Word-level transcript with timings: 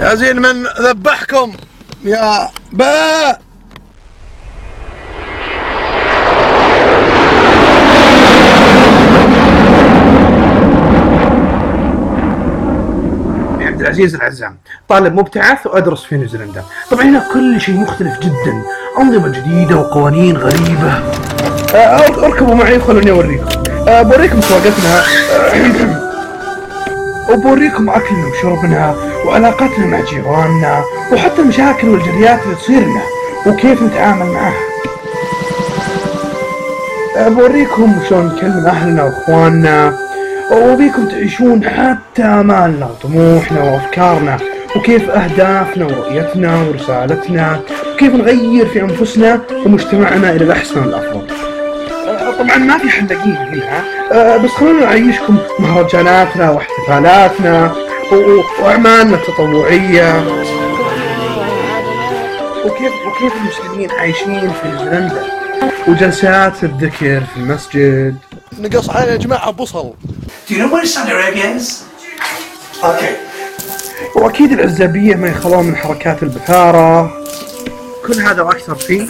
يا 0.00 0.14
زين 0.14 0.42
من 0.42 0.66
ذبحكم؟ 0.80 1.52
يا 2.04 2.48
باء 2.72 3.40
عبد 13.60 13.80
العزيز 13.80 14.14
العزام 14.14 14.56
طالب 14.88 15.14
مبتعث 15.14 15.66
وأدرس 15.66 16.04
في 16.04 16.16
نيوزيلندا. 16.16 16.62
طبعا 16.90 17.02
هنا 17.02 17.24
كل 17.32 17.60
شيء 17.60 17.74
مختلف 17.74 18.18
جدا 18.18 18.62
أنظمة 18.98 19.28
جديدة 19.28 19.76
وقوانين 19.76 20.36
غريبة. 20.36 21.02
آه، 21.74 22.24
أركبوا 22.26 22.54
معي 22.54 22.80
خلوني 22.80 23.10
أوريكم. 23.10 23.46
آه، 23.88 24.02
بوريكم 24.02 24.40
سواقتنا. 24.40 24.98
آه، 24.98 26.05
وبوريكم 27.30 27.90
اكلنا 27.90 28.26
وشربنا 28.26 28.94
وعلاقتنا 29.26 29.86
مع 29.86 30.00
جيراننا 30.00 30.84
وحتى 31.12 31.42
المشاكل 31.42 31.88
والجريات 31.88 32.42
اللي 32.44 32.54
تصير 32.56 32.80
لنا 32.80 33.02
وكيف 33.46 33.82
نتعامل 33.82 34.26
معها 34.26 34.54
بوريكم 37.28 37.96
شلون 38.08 38.26
نكلم 38.26 38.66
أهلنا 38.66 39.04
وأخواننا 39.04 39.98
وبيكم 40.52 41.08
تعيشون 41.08 41.64
حتى 41.64 42.22
امالنا 42.22 42.86
وطموحنا 42.86 43.62
وأفكارنا 43.62 44.36
وكيف 44.76 45.10
أهدافنا 45.10 45.84
ورؤيتنا 45.84 46.62
ورسالتنا 46.62 47.60
وكيف 47.94 48.14
نغير 48.14 48.66
في 48.66 48.80
أنفسنا 48.82 49.40
ومجتمعنا 49.66 50.30
إلى 50.30 50.44
الأحسن 50.44 50.80
والأفضل. 50.80 51.26
طبعا 52.38 52.56
ما 52.58 52.78
في 52.78 52.88
حلاقين 52.88 53.36
هنا 53.36 53.84
آه، 54.12 54.36
بس 54.36 54.50
خلونا 54.50 54.80
نعيشكم 54.86 55.38
مهرجاناتنا 55.58 56.50
واحتفالاتنا 56.50 57.74
وأعمالنا 58.62 59.16
التطوعية. 59.16 60.24
وكيف 62.64 62.92
وكيف 63.06 63.32
المسلمين 63.42 63.90
عايشين 63.90 64.52
في 64.52 64.68
نيوزيلندا 64.68 65.22
وجلسات 65.88 66.64
الذكر 66.64 67.20
في 67.20 67.36
المسجد. 67.36 68.16
نقص 68.60 68.90
علينا 68.90 69.12
يا 69.12 69.16
جماعة 69.16 69.50
بصل 69.50 69.92
Do 70.48 70.52
you 70.52 70.58
know 70.58 70.72
where 70.72 70.86
Saudi 70.86 71.10
Arabia 71.10 71.56
is? 71.60 71.82
Okay. 72.82 73.14
وأكيد 74.16 74.52
العزابيه 74.52 75.14
ما 75.14 75.28
يخلون 75.28 75.64
من 75.66 75.76
حركات 75.76 76.22
البثارة. 76.22 77.10
كل 78.06 78.20
هذا 78.20 78.42
وأكثر 78.42 78.74
في 78.74 79.06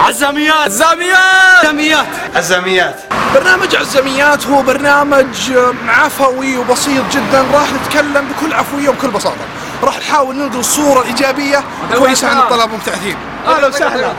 عزاميات. 0.00 0.54
عزاميات. 0.54 1.18
عزاميات. 1.62 2.06
عزاميات. 2.36 2.94
برنامج 3.34 3.76
عزاميات 3.76 4.46
هو 4.46 4.62
برنامج 4.62 5.52
عفوي 5.88 6.56
وبسيط 6.56 7.02
جدا 7.12 7.44
راح 7.54 7.72
نتكلم 7.72 8.28
بكل 8.28 8.54
عفوية 8.54 8.88
وبكل 8.88 9.08
بساطة. 9.08 9.44
راح 9.82 9.98
نحاول 9.98 10.36
نلقي 10.36 10.58
الصورة 10.58 11.00
الإيجابية. 11.00 11.64
كويسة 11.98 12.28
عن 12.28 12.38
الطلاب 12.38 12.70
المبتعثين 12.70 13.16
أهلا 13.46 13.68
وسهلا. 13.68 14.12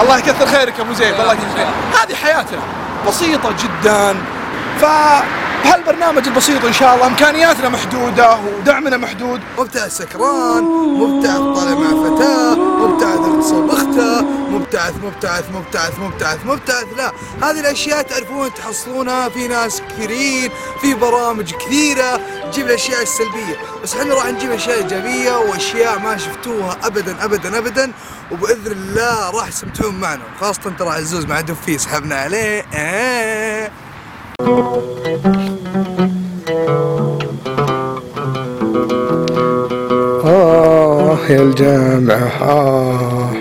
الله 0.00 0.18
يكثر 0.18 0.46
خيرك 0.46 0.78
يا 0.78 0.82
أبو 0.82 0.92
زيد. 0.92 1.20
الله 1.20 1.32
يجزيك 1.32 1.48
خير 1.56 1.66
هذه 2.02 2.14
حياتنا. 2.14 2.60
بسيطة 3.08 3.54
جدا. 3.62 4.16
فبهالبرنامج 4.80 6.26
البسيط 6.26 6.64
إن 6.64 6.72
شاء 6.72 6.94
الله 6.94 7.06
إمكانياتنا 7.06 7.68
محدودة 7.68 8.36
ودعمنا 8.36 8.96
محدود. 8.96 9.40
مبتعث 9.58 9.96
سكران 9.96 10.64
مبتعث 10.98 11.36
طالع 11.36 11.78
مع 11.78 11.88
فتاه 11.88 12.54
مبتعث 12.54 13.25
مبتعث 14.94 15.44
مبتعث 15.50 15.50
مبتعث 15.50 15.98
مبتعث 15.98 16.46
مبتعث. 16.46 16.86
لا 16.96 17.12
هذه 17.42 17.60
الأشياء 17.60 18.02
تعرفون 18.02 18.54
تحصلونها 18.54 19.28
في 19.28 19.48
ناس 19.48 19.82
كثيرين 19.90 20.50
في 20.80 20.94
برامج 20.94 21.54
كثيرة. 21.54 22.20
تجيب 22.52 22.66
الأشياء 22.66 23.02
السلبية. 23.02 23.56
بس 23.82 23.96
إحنا 23.96 24.14
راح 24.14 24.26
نجيب 24.26 24.50
أشياء 24.50 24.78
إيجابية 24.78 25.36
وأشياء 25.36 25.98
ما 25.98 26.16
شفتوها 26.16 26.76
ابدا 26.84 27.24
ابدا 27.24 27.58
ابدا. 27.58 27.92
وبإذن 28.32 28.72
الله 28.72 29.30
راح 29.30 29.48
تستمتعون 29.48 29.94
معنا. 29.94 30.22
خاصة 30.40 30.70
ترى 30.78 30.88
عزوز 30.88 31.24
مع 31.24 31.40
دفي 31.40 31.78
سحبنا 31.78 32.16
عليه. 32.16 32.64
آه. 32.74 33.70
آه 40.24 41.18
يا 41.28 41.42
الجامعة. 41.42 42.32
آه. 42.42 43.32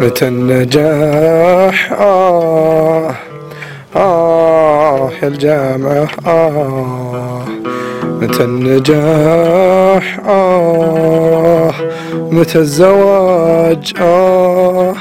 متى 0.00 0.28
النجاح؟ 0.28 1.92
آه 1.92 3.14
آه 3.96 5.10
يا 5.22 5.28
الجامعة 5.28 6.08
آه. 6.26 7.44
متى 8.04 8.44
النجاح؟ 8.44 10.20
آه. 10.28 11.72
متى 12.12 12.58
الزواج؟ 12.58 13.92
آه. 14.00 14.94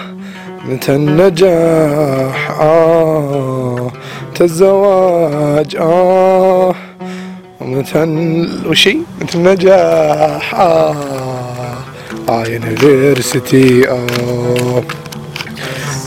متى 0.70 0.96
النجاح؟ 0.96 2.62
آه. 2.62 3.92
متى 4.32 4.44
الزواج؟ 4.44 5.76
آه. 5.76 6.76
ومتى 7.62 8.04
وشي؟ 8.70 8.98
متى 9.22 9.38
النجاح؟ 9.38 10.56
آه. 10.56 11.35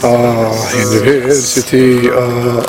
آه 0.05 0.53
يونيفرسيتي 0.75 2.11
آه 2.13 2.63